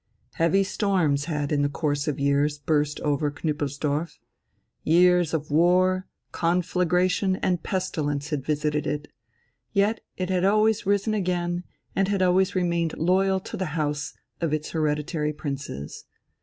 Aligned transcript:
Heavy 0.33 0.63
storms 0.63 1.25
had 1.25 1.51
in 1.51 1.61
the 1.61 1.69
course 1.69 2.07
of 2.07 2.19
years 2.19 2.57
burst 2.57 2.99
over 3.01 3.29
Knüppelsdorf. 3.29 4.17
Years 4.83 5.31
of 5.31 5.51
war, 5.51 6.07
conflagration, 6.31 7.35
and 7.35 7.61
pestilence 7.61 8.31
had 8.31 8.43
visited 8.43 8.87
it, 8.87 9.09
yet 9.73 9.99
it 10.17 10.31
had 10.31 10.43
always 10.43 10.87
risen 10.87 11.13
again 11.13 11.65
and 11.95 12.07
had 12.07 12.23
always 12.23 12.55
remained 12.55 12.97
loyal 12.97 13.39
to 13.41 13.55
the 13.55 13.65
house 13.77 14.15
of 14.39 14.53
its 14.55 14.71
hereditary 14.71 15.33
princes. 15.33 16.05